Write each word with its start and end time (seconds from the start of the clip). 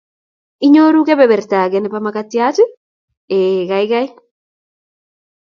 'inyoruu 0.63 1.03
kebeberta 1.09 1.55
age 1.63 1.79
nebo 1.81 1.97
makatiat?'' 2.05 2.67
''eeh 2.73 3.63
kaikai'' 3.69 4.09